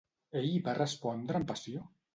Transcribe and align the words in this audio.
Ell 0.39 0.47
va 0.69 0.75
respondre 0.79 1.43
amb 1.43 1.51
passió? 1.55 1.89